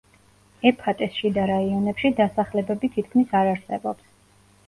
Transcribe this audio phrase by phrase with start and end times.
[0.69, 4.09] ეფატეს შიდა რაიონებში დასახლებები თითქმის არ არსებობს.